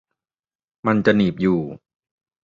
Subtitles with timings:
[0.87, 1.59] มันจะหนีบอยู่